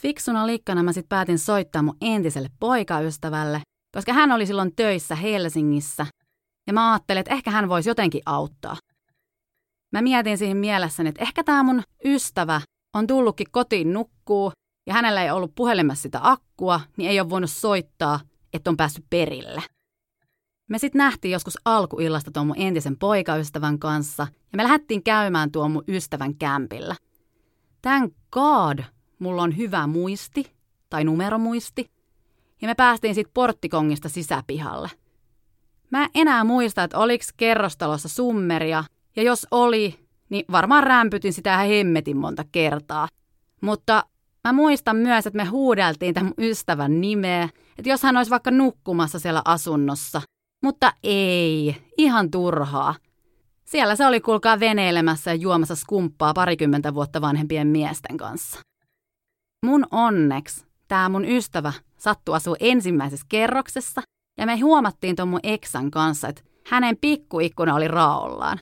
Fiksuna 0.00 0.46
liikkana 0.46 0.82
mä 0.82 0.92
sit 0.92 1.08
päätin 1.08 1.38
soittaa 1.38 1.82
mun 1.82 1.96
entiselle 2.00 2.48
poikaystävälle, 2.60 3.62
koska 3.94 4.12
hän 4.12 4.32
oli 4.32 4.46
silloin 4.46 4.76
töissä 4.76 5.14
Helsingissä, 5.14 6.06
ja 6.66 6.72
mä 6.72 6.92
ajattelin, 6.92 7.20
että 7.20 7.34
ehkä 7.34 7.50
hän 7.50 7.68
voisi 7.68 7.90
jotenkin 7.90 8.22
auttaa. 8.26 8.76
Mä 9.92 10.02
mietin 10.02 10.38
siihen 10.38 10.56
mielessäni, 10.56 11.08
että 11.08 11.22
ehkä 11.22 11.44
tämä 11.44 11.62
mun 11.62 11.82
ystävä 12.04 12.60
on 12.94 13.06
tullutkin 13.06 13.50
kotiin 13.50 13.92
nukkuu, 13.92 14.52
ja 14.86 14.94
hänellä 14.94 15.22
ei 15.22 15.30
ollut 15.30 15.54
puhelimessa 15.54 16.02
sitä 16.02 16.20
akkua, 16.22 16.80
niin 16.96 17.10
ei 17.10 17.20
ole 17.20 17.30
voinut 17.30 17.50
soittaa, 17.50 18.20
että 18.52 18.70
on 18.70 18.76
päässyt 18.76 19.04
perille. 19.10 19.62
Me 20.68 20.78
sitten 20.78 20.98
nähtiin 20.98 21.32
joskus 21.32 21.58
alkuillasta 21.64 22.30
tuon 22.30 22.46
mun 22.46 22.58
entisen 22.58 22.98
poikaystävän 22.98 23.78
kanssa 23.78 24.26
ja 24.32 24.56
me 24.56 24.62
lähdettiin 24.62 25.02
käymään 25.02 25.52
tuon 25.52 25.70
mun 25.70 25.84
ystävän 25.88 26.34
kämpillä. 26.34 26.96
Tän 27.82 28.10
God, 28.30 28.78
mulla 29.18 29.42
on 29.42 29.56
hyvä 29.56 29.86
muisti 29.86 30.52
tai 30.90 31.04
numeromuisti. 31.04 31.90
Ja 32.62 32.68
me 32.68 32.74
päästiin 32.74 33.14
sitten 33.14 33.34
porttikongista 33.34 34.08
sisäpihalle. 34.08 34.90
Mä 35.90 36.04
en 36.04 36.10
enää 36.14 36.44
muista, 36.44 36.82
että 36.84 36.98
oliks 36.98 37.28
kerrostalossa 37.36 38.08
summeria, 38.08 38.84
ja 39.16 39.22
jos 39.22 39.46
oli, 39.50 40.03
niin 40.34 40.44
varmaan 40.52 40.82
rämpytin 40.82 41.32
sitä 41.32 41.54
ihan 41.54 41.68
hemmetin 41.68 42.16
monta 42.16 42.44
kertaa. 42.52 43.08
Mutta 43.60 44.04
mä 44.44 44.52
muistan 44.52 44.96
myös, 44.96 45.26
että 45.26 45.36
me 45.36 45.44
huudeltiin 45.44 46.14
tämän 46.14 46.32
ystävän 46.38 47.00
nimeä, 47.00 47.48
että 47.78 47.88
jos 47.88 48.02
hän 48.02 48.16
olisi 48.16 48.30
vaikka 48.30 48.50
nukkumassa 48.50 49.18
siellä 49.18 49.42
asunnossa– 49.44 50.22
mutta 50.64 50.92
ei, 51.02 51.76
ihan 51.98 52.30
turhaa. 52.30 52.94
Siellä 53.64 53.96
se 53.96 54.06
oli 54.06 54.20
kuulkaa 54.20 54.60
veneilemässä 54.60 55.30
ja 55.30 55.34
juomassa 55.34 55.76
skumppaa 55.76 56.34
parikymmentä 56.34 56.94
vuotta 56.94 57.20
vanhempien 57.20 57.66
miesten 57.66 58.16
kanssa. 58.16 58.60
Mun 59.66 59.86
onneks 59.90 60.64
tämä 60.88 61.08
mun 61.08 61.24
ystävä 61.24 61.72
sattui 61.96 62.36
asua 62.36 62.56
ensimmäisessä 62.60 63.26
kerroksessa 63.28 64.02
ja 64.38 64.46
me 64.46 64.58
huomattiin 64.58 65.16
tuon 65.16 65.28
mun 65.28 65.40
eksän 65.42 65.90
kanssa, 65.90 66.28
että 66.28 66.42
hänen 66.70 66.96
pikkuikkuna 67.00 67.74
oli 67.74 67.88
raollaan. 67.88 68.58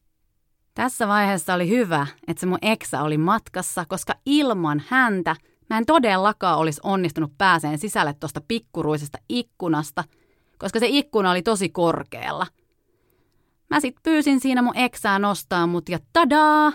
Tässä 0.75 1.09
vaiheessa 1.09 1.55
oli 1.55 1.69
hyvä, 1.69 2.07
että 2.29 2.41
se 2.41 2.47
mun 2.47 2.59
eksä 2.63 3.03
oli 3.03 3.19
matkassa, 3.19 3.85
koska 3.89 4.15
ilman 4.27 4.83
häntä 4.89 5.37
mä 5.71 5.79
en 5.79 5.87
todellakaan 5.87 6.59
olisi 6.59 6.81
onnistunut 6.85 7.39
pääseen 7.39 7.79
sisälle 7.79 8.15
tuosta 8.15 8.41
pikkuruisesta 8.49 9.19
ikkunasta– 9.29 10.05
koska 10.63 10.79
se 10.79 10.87
ikkuna 10.89 11.31
oli 11.31 11.43
tosi 11.43 11.69
korkealla. 11.69 12.47
Mä 13.71 13.81
sit 13.81 13.97
pyysin 14.03 14.41
siinä 14.41 14.63
mun 14.63 14.77
eksää 14.77 15.19
nostaa 15.19 15.67
mut 15.67 15.89
ja 15.89 15.99
tadaa! 16.13 16.73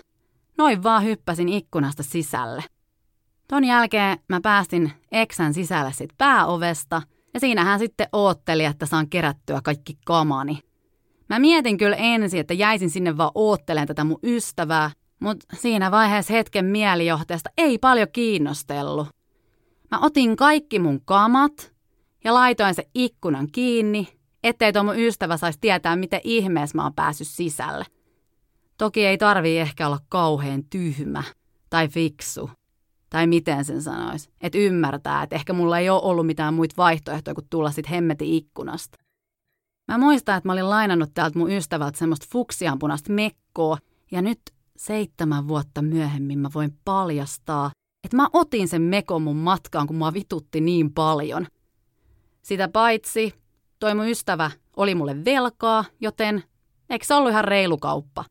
Noin 0.57 0.83
vaan 0.83 1.03
hyppäsin 1.03 1.49
ikkunasta 1.49 2.03
sisälle. 2.03 2.63
Ton 3.47 3.63
jälkeen 3.63 4.19
mä 4.29 4.41
päästin 4.41 4.91
eksän 5.11 5.53
sisälle 5.53 5.93
sit 5.93 6.09
pääovesta 6.17 7.01
ja 7.33 7.39
siinä 7.39 7.63
hän 7.63 7.79
sitten 7.79 8.07
ootteli, 8.11 8.65
että 8.65 8.85
saan 8.85 9.09
kerättyä 9.09 9.61
kaikki 9.63 9.97
kamani. 10.05 10.59
Mä 11.29 11.39
mietin 11.39 11.77
kyllä 11.77 11.95
ensin, 11.95 12.39
että 12.39 12.53
jäisin 12.53 12.89
sinne 12.89 13.17
vaan 13.17 13.31
ootteleen 13.35 13.87
tätä 13.87 14.03
mun 14.03 14.19
ystävää, 14.23 14.91
mutta 15.19 15.45
siinä 15.57 15.91
vaiheessa 15.91 16.33
hetken 16.33 16.65
mielijohteesta 16.65 17.49
ei 17.57 17.77
paljon 17.77 18.07
kiinnostellut. 18.13 19.07
Mä 19.91 19.99
otin 20.01 20.35
kaikki 20.35 20.79
mun 20.79 21.01
kamat 21.05 21.73
ja 22.23 22.33
laitoin 22.33 22.75
se 22.75 22.87
ikkunan 22.95 23.47
kiinni, 23.51 24.07
ettei 24.43 24.73
tuo 24.73 24.83
mun 24.83 24.99
ystävä 24.99 25.37
saisi 25.37 25.59
tietää, 25.61 25.95
miten 25.95 26.21
ihmeessä 26.23 26.77
mä 26.77 26.83
oon 26.83 26.93
päässyt 26.93 27.27
sisälle. 27.27 27.85
Toki 28.77 29.05
ei 29.05 29.17
tarvii 29.17 29.59
ehkä 29.59 29.87
olla 29.87 29.99
kauhean 30.09 30.63
tyhmä 30.69 31.23
tai 31.69 31.87
fiksu. 31.87 32.49
Tai 33.09 33.27
miten 33.27 33.65
sen 33.65 33.81
sanoisi. 33.81 34.29
Että 34.41 34.57
ymmärtää, 34.57 35.23
että 35.23 35.35
ehkä 35.35 35.53
mulla 35.53 35.79
ei 35.79 35.89
ole 35.89 36.01
ollut 36.01 36.25
mitään 36.25 36.53
muita 36.53 36.73
vaihtoehtoja 36.77 37.35
kuin 37.35 37.47
tulla 37.49 37.71
sit 37.71 37.89
hemmeti 37.89 38.37
ikkunasta. 38.37 38.97
Mä 39.87 39.97
muistan, 39.97 40.37
että 40.37 40.49
mä 40.49 40.53
olin 40.53 40.69
lainannut 40.69 41.13
täältä 41.13 41.39
mun 41.39 41.51
ystävältä 41.51 41.97
semmoista 41.97 42.25
fuksianpunasta 42.31 43.13
mekkoa, 43.13 43.77
ja 44.11 44.21
nyt 44.21 44.41
seitsemän 44.77 45.47
vuotta 45.47 45.81
myöhemmin 45.81 46.39
mä 46.39 46.49
voin 46.53 46.77
paljastaa, 46.85 47.71
että 48.03 48.17
mä 48.17 48.27
otin 48.33 48.67
sen 48.67 48.81
mekon 48.81 49.21
mun 49.21 49.35
matkaan, 49.35 49.87
kun 49.87 49.95
mua 49.95 50.13
vitutti 50.13 50.61
niin 50.61 50.93
paljon. 50.93 51.47
Sitä 52.41 52.67
paitsi, 52.67 53.33
toi 53.79 53.95
mun 53.95 54.07
ystävä 54.07 54.51
oli 54.77 54.95
mulle 54.95 55.25
velkaa, 55.25 55.85
joten 55.99 56.43
eikö 56.89 57.05
se 57.05 57.13
ollut 57.13 57.31
ihan 57.31 57.45
reilu 57.45 57.77
kauppa? 57.77 58.25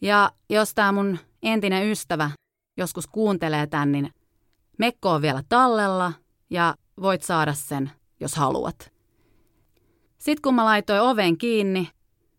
Ja 0.00 0.30
jos 0.50 0.74
tää 0.74 0.92
mun 0.92 1.18
entinen 1.42 1.90
ystävä 1.90 2.30
joskus 2.76 3.06
kuuntelee 3.06 3.66
tän, 3.66 3.92
niin 3.92 4.10
mekko 4.78 5.10
on 5.10 5.22
vielä 5.22 5.42
tallella 5.48 6.12
ja 6.50 6.74
voit 7.02 7.22
saada 7.22 7.54
sen, 7.54 7.90
jos 8.20 8.34
haluat. 8.34 8.95
Sitten 10.26 10.42
kun 10.42 10.54
mä 10.54 10.64
laitoin 10.64 11.00
oven 11.00 11.38
kiinni, 11.38 11.88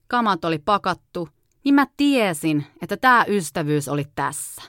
kamat 0.08 0.46
oli 0.46 0.60
pakattu, 0.60 1.29
niin 1.63 1.75
mä 1.75 1.88
tiesin, 1.98 2.65
että 2.82 2.98
tämä 2.98 3.25
ystävyys 3.27 3.88
oli 3.88 4.06
tässä. 4.15 4.62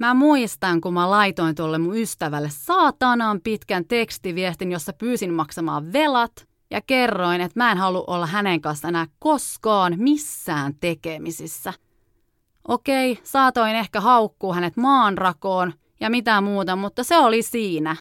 Mä 0.00 0.14
muistan, 0.14 0.80
kun 0.80 0.94
mä 0.94 1.10
laitoin 1.10 1.54
tuolle 1.54 1.78
mun 1.78 1.96
ystävälle 1.96 2.48
saatanaan 2.52 3.40
pitkän 3.40 3.84
tekstiviestin, 3.84 4.72
jossa 4.72 4.92
pyysin 4.92 5.32
maksamaan 5.34 5.92
velat 5.92 6.48
ja 6.70 6.80
kerroin, 6.86 7.40
että 7.40 7.60
mä 7.60 7.72
en 7.72 7.78
halua 7.78 8.04
olla 8.06 8.26
hänen 8.26 8.60
kanssa 8.60 8.88
enää 8.88 9.06
koskaan 9.18 9.94
missään 9.96 10.74
tekemisissä. 10.80 11.72
Okei, 12.68 13.18
saatoin 13.22 13.76
ehkä 13.76 14.00
haukkua 14.00 14.54
hänet 14.54 14.76
maanrakoon 14.76 15.72
ja 16.00 16.10
mitä 16.10 16.40
muuta, 16.40 16.76
mutta 16.76 17.04
se 17.04 17.18
oli 17.18 17.42
siinä. 17.42 17.96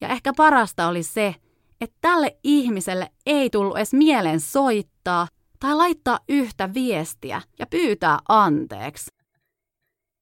Ja 0.00 0.08
ehkä 0.08 0.32
parasta 0.36 0.88
oli 0.88 1.02
se, 1.02 1.34
että 1.84 1.98
tälle 2.00 2.36
ihmiselle 2.44 3.10
ei 3.26 3.50
tullut 3.50 3.76
edes 3.76 3.92
mieleen 3.92 4.40
soittaa 4.40 5.28
tai 5.60 5.74
laittaa 5.74 6.18
yhtä 6.28 6.74
viestiä 6.74 7.42
ja 7.58 7.66
pyytää 7.66 8.18
anteeksi. 8.28 9.10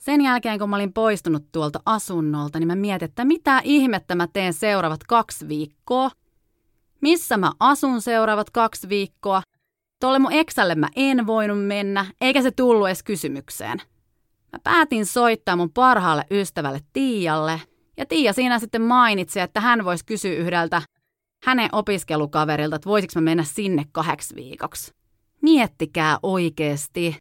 Sen 0.03 0.21
jälkeen, 0.21 0.59
kun 0.59 0.71
mä 0.71 0.77
olin 0.77 0.93
poistunut 0.93 1.53
tuolta 1.53 1.81
asunnolta, 1.87 2.59
niin 2.59 2.67
mä 2.67 2.75
mietin, 2.75 3.09
että 3.09 3.25
mitä 3.25 3.61
ihmettä 3.65 4.15
mä 4.15 4.27
teen 4.33 4.53
seuraavat 4.53 5.05
kaksi 5.05 5.49
viikkoa. 5.49 6.11
Missä 7.01 7.37
mä 7.37 7.53
asun 7.61 8.01
seuraavat 8.01 8.51
kaksi 8.51 8.89
viikkoa. 8.89 9.43
Tuolle 10.01 10.19
mun 10.19 10.33
eksälle 10.33 10.75
mä 10.75 10.89
en 10.97 11.27
voinut 11.27 11.67
mennä, 11.67 12.07
eikä 12.21 12.43
se 12.43 12.51
tullut 12.51 12.87
edes 12.87 13.03
kysymykseen. 13.03 13.79
Mä 14.53 14.59
päätin 14.65 15.07
soittaa 15.07 15.57
mun 15.57 15.73
parhaalle 15.73 16.25
ystävälle 16.31 16.81
Tiialle, 16.93 17.61
ja 17.97 18.07
Tiia 18.07 18.33
siinä 18.33 18.59
sitten 18.59 18.83
mainitsi, 18.83 19.41
että 19.41 19.61
hän 19.61 19.85
voisi 19.85 20.05
kysyä 20.05 20.35
yhdeltä 20.35 20.83
hänen 21.43 21.69
opiskelukaverilta, 21.73 22.77
että 22.77 22.89
voisiko 22.89 23.13
mä 23.15 23.21
mennä 23.21 23.45
sinne 23.45 23.85
kahdeksi 23.93 24.35
viikoksi. 24.35 24.93
Miettikää 25.43 26.19
oikeesti. 26.23 27.17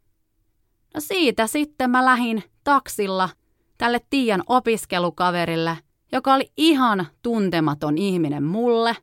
No 0.94 1.00
siitä 1.02 1.48
sitten 1.48 1.90
mä 1.90 2.06
lähin 2.06 2.44
taksilla 2.64 3.30
tälle 3.78 4.00
Tiian 4.10 4.44
opiskelukaverille, 4.48 5.78
joka 6.12 6.34
oli 6.34 6.52
ihan 6.58 7.08
tuntematon 7.22 7.98
ihminen 7.98 8.44
mulle. 8.44 8.98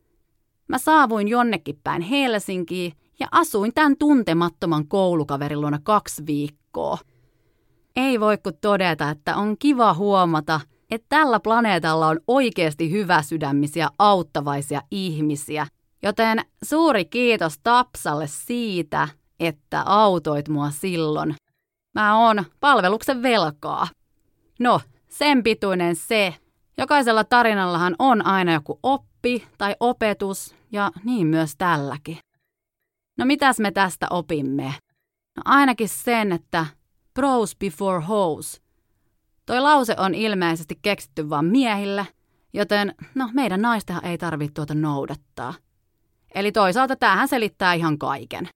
Mä 0.69 0.79
saavuin 0.79 1.29
jonnekin 1.29 1.81
päin 1.85 2.03
Helsinkiin 2.03 2.93
ja 3.21 3.29
asuin 3.31 3.75
tämän 3.75 3.97
tuntemattoman 3.99 4.89
koulukaverin 4.89 5.61
luona 5.61 5.79
kaksi 5.83 6.27
viikkoa. 6.27 6.99
Ei 7.97 8.21
voi 8.21 8.39
kuin 8.39 8.55
todeta, 8.61 9.11
että 9.11 9.37
on 9.37 9.59
kiva 9.59 9.95
huomata, 9.95 10.61
että 10.91 11.07
tällä 11.09 11.41
planeetalla 11.41 12.07
on 12.07 12.21
oikeasti 12.27 12.91
hyväsydämisiä, 12.91 13.89
auttavaisia 13.99 14.83
ihmisiä. 14.91 15.67
Joten 16.03 16.45
suuri 16.65 17.05
kiitos 17.05 17.59
Tapsalle 17.63 18.27
siitä, 18.27 19.09
että 19.41 19.83
autoit 19.87 20.49
mua 20.49 20.71
silloin. 20.71 21.35
Mä 21.95 22.19
oon 22.19 22.45
palveluksen 22.61 23.23
velkaa. 23.23 23.89
No, 24.61 24.81
sen 25.09 25.43
pituinen 25.43 25.97
se. 25.97 26.35
Jokaisella 26.79 27.25
tarinallahan 27.25 27.97
on 27.99 28.27
aina 28.27 28.53
joku 28.53 28.79
oppi 28.83 29.49
tai 29.59 29.77
opetus, 29.81 30.55
ja 30.73 30.91
niin 31.05 31.27
myös 31.27 31.57
tälläkin. 31.59 32.19
No 33.19 33.25
mitäs 33.25 33.59
me 33.59 33.71
tästä 33.71 34.07
opimme? 34.11 34.75
No 35.37 35.43
ainakin 35.45 35.89
sen, 35.89 36.33
että 36.33 36.67
pros 37.15 37.57
before 37.57 38.05
hoes. 38.05 38.63
Toi 39.49 39.61
lause 39.61 39.95
on 39.99 40.15
ilmeisesti 40.15 40.79
keksitty 40.83 41.31
vain 41.31 41.45
miehille, 41.45 42.07
joten 42.53 42.95
no 43.15 43.31
meidän 43.33 43.63
naistenhan 43.63 44.05
ei 44.05 44.19
tarvitse 44.19 44.55
tuota 44.55 44.75
noudattaa. 44.75 45.55
Eli 46.35 46.53
toisaalta 46.53 46.97
tämähän 46.97 47.29
selittää 47.29 47.75
ihan 47.75 47.99
kaiken. 47.99 48.49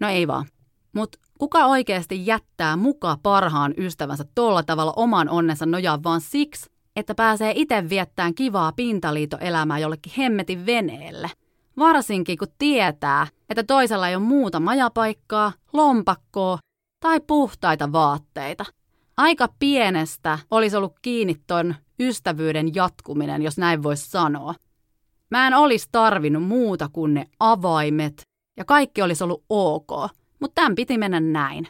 No 0.00 0.08
ei 0.08 0.28
vaan. 0.28 0.46
Mutta 0.92 1.18
kuka 1.38 1.66
oikeasti 1.66 2.26
jättää 2.26 2.76
muka 2.76 3.18
parhaan 3.22 3.74
ystävänsä 3.78 4.24
tolla 4.34 4.62
tavalla 4.62 4.92
oman 4.96 5.28
onnensa 5.28 5.66
nojaan 5.66 6.02
vaan 6.02 6.20
siksi, 6.20 6.70
että 6.96 7.14
pääsee 7.14 7.52
itse 7.56 7.88
viettämään 7.88 8.34
kivaa 8.34 8.72
pintaliitoelämää 8.72 9.78
jollekin 9.78 10.12
hemmetin 10.18 10.66
veneelle? 10.66 11.30
Varsinkin 11.78 12.38
kun 12.38 12.48
tietää, 12.58 13.26
että 13.48 13.62
toisella 13.62 14.08
ei 14.08 14.16
ole 14.16 14.24
muuta 14.24 14.60
majapaikkaa, 14.60 15.52
lompakkoa 15.72 16.58
tai 17.00 17.20
puhtaita 17.20 17.92
vaatteita. 17.92 18.64
Aika 19.20 19.48
pienestä 19.58 20.38
olisi 20.50 20.76
ollut 20.76 20.98
kiinni 21.02 21.36
ton 21.46 21.74
ystävyyden 22.00 22.74
jatkuminen, 22.74 23.42
jos 23.42 23.58
näin 23.58 23.82
voisi 23.82 24.10
sanoa. 24.10 24.54
Mä 25.30 25.46
en 25.46 25.54
olisi 25.54 25.88
tarvinnut 25.92 26.42
muuta 26.42 26.88
kuin 26.92 27.14
ne 27.14 27.26
avaimet 27.40 28.22
ja 28.56 28.64
kaikki 28.64 29.02
olisi 29.02 29.24
ollut 29.24 29.44
ok, 29.48 29.90
mutta 30.40 30.54
tämän 30.54 30.74
piti 30.74 30.98
mennä 30.98 31.20
näin. 31.20 31.68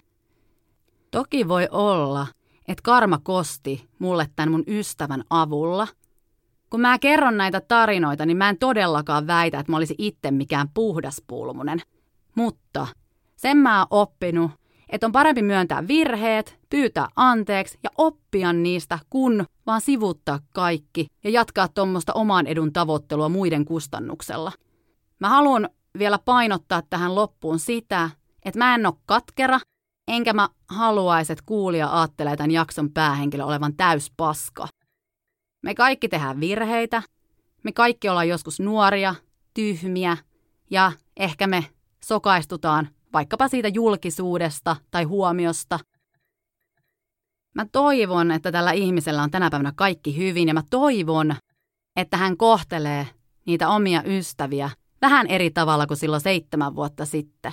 Toki 1.10 1.48
voi 1.48 1.68
olla, 1.70 2.26
että 2.68 2.82
karma 2.82 3.18
kosti 3.22 3.88
mulle 3.98 4.26
tämän 4.36 4.50
mun 4.50 4.64
ystävän 4.66 5.24
avulla. 5.30 5.88
Kun 6.70 6.80
mä 6.80 6.98
kerron 6.98 7.36
näitä 7.36 7.60
tarinoita, 7.60 8.26
niin 8.26 8.36
mä 8.36 8.48
en 8.48 8.58
todellakaan 8.58 9.26
väitä, 9.26 9.58
että 9.60 9.72
mä 9.72 9.76
olisin 9.76 9.96
itse 9.98 10.30
mikään 10.30 10.68
puhdas 10.74 11.22
pulmunen. 11.26 11.82
Mutta 12.34 12.86
sen 13.36 13.56
mä 13.56 13.78
oon 13.78 13.86
oppinut, 13.90 14.50
että 14.90 15.06
on 15.06 15.12
parempi 15.12 15.42
myöntää 15.42 15.88
virheet, 15.88 16.58
pyytää 16.70 17.08
anteeksi 17.16 17.78
ja 17.82 17.90
oppia 17.98 18.52
niistä, 18.52 18.98
kun 19.10 19.44
vaan 19.66 19.80
sivuttaa 19.80 20.38
kaikki 20.54 21.06
ja 21.24 21.30
jatkaa 21.30 21.68
tuommoista 21.68 22.12
oman 22.12 22.46
edun 22.46 22.72
tavoittelua 22.72 23.28
muiden 23.28 23.64
kustannuksella. 23.64 24.52
Mä 25.20 25.28
haluan 25.28 25.68
vielä 25.98 26.18
painottaa 26.18 26.82
tähän 26.90 27.14
loppuun 27.14 27.58
sitä, 27.58 28.10
että 28.44 28.58
mä 28.58 28.74
en 28.74 28.86
ole 28.86 28.94
katkera, 29.06 29.60
enkä 30.08 30.32
mä 30.32 30.48
haluaisi, 30.68 31.32
että 31.32 31.42
kuulija 31.46 31.98
ajattelee 32.00 32.36
tämän 32.36 32.50
jakson 32.50 32.90
päähenkilö 32.90 33.44
olevan 33.44 33.76
täyspaska. 33.76 34.68
Me 35.62 35.74
kaikki 35.74 36.08
tehdään 36.08 36.40
virheitä, 36.40 37.02
me 37.64 37.72
kaikki 37.72 38.08
ollaan 38.08 38.28
joskus 38.28 38.60
nuoria, 38.60 39.14
tyhmiä 39.54 40.16
ja 40.70 40.92
ehkä 41.16 41.46
me 41.46 41.66
sokaistutaan 42.04 42.88
vaikkapa 43.12 43.48
siitä 43.48 43.68
julkisuudesta 43.68 44.76
tai 44.90 45.04
huomiosta. 45.04 45.78
Mä 47.54 47.66
toivon, 47.72 48.30
että 48.30 48.52
tällä 48.52 48.72
ihmisellä 48.72 49.22
on 49.22 49.30
tänä 49.30 49.50
päivänä 49.50 49.72
kaikki 49.76 50.16
hyvin 50.16 50.48
ja 50.48 50.54
mä 50.54 50.62
toivon, 50.70 51.36
että 51.96 52.16
hän 52.16 52.36
kohtelee 52.36 53.06
niitä 53.46 53.68
omia 53.68 54.02
ystäviä 54.06 54.70
vähän 55.00 55.26
eri 55.26 55.50
tavalla 55.50 55.86
kuin 55.86 55.96
silloin 55.96 56.22
seitsemän 56.22 56.74
vuotta 56.74 57.04
sitten. 57.04 57.52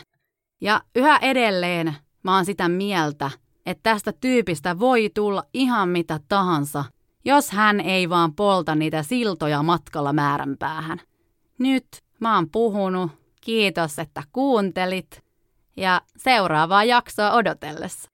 Ja 0.61 0.81
yhä 0.95 1.17
edelleen 1.17 1.95
mä 2.23 2.35
oon 2.35 2.45
sitä 2.45 2.69
mieltä, 2.69 3.31
että 3.65 3.91
tästä 3.91 4.13
tyypistä 4.13 4.79
voi 4.79 5.09
tulla 5.13 5.43
ihan 5.53 5.89
mitä 5.89 6.19
tahansa, 6.27 6.85
jos 7.25 7.51
hän 7.51 7.79
ei 7.79 8.09
vaan 8.09 8.35
polta 8.35 8.75
niitä 8.75 9.03
siltoja 9.03 9.63
matkalla 9.63 10.13
määränpäähän. 10.13 11.01
Nyt 11.59 11.87
mä 12.19 12.35
oon 12.35 12.49
puhunut, 12.49 13.11
kiitos 13.41 13.99
että 13.99 14.23
kuuntelit 14.31 15.26
ja 15.77 16.01
seuraavaa 16.17 16.83
jaksoa 16.83 17.31
odotellessa. 17.31 18.09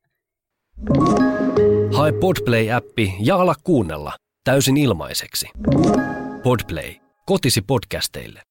Hae 1.98 2.12
Podplay-appi 2.12 3.16
ja 3.20 3.36
ala 3.36 3.56
kuunnella 3.64 4.14
täysin 4.44 4.78
ilmaiseksi. 4.78 5.50
Podplay, 6.44 6.94
kotisi 7.26 7.62
podcasteille. 7.62 8.42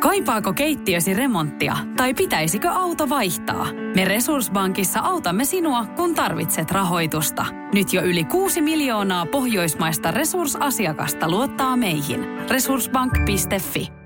Kaipaako 0.00 0.52
keittiösi 0.52 1.14
remonttia 1.14 1.76
tai 1.96 2.14
pitäisikö 2.14 2.70
auto 2.70 3.08
vaihtaa? 3.08 3.66
Me 3.96 4.04
Resurssbankissa 4.04 5.00
autamme 5.00 5.44
sinua, 5.44 5.86
kun 5.86 6.14
tarvitset 6.14 6.70
rahoitusta. 6.70 7.46
Nyt 7.74 7.92
jo 7.92 8.02
yli 8.02 8.24
6 8.24 8.60
miljoonaa 8.60 9.26
pohjoismaista 9.26 10.10
resursasiakasta 10.10 11.30
luottaa 11.30 11.76
meihin. 11.76 12.24
Resurssbank.fi 12.50 13.99